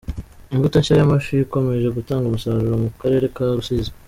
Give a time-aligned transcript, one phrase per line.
[0.53, 3.91] Imbuto nshya y’amafi ikomeje gutanga umusaruro Mukarere Karusizi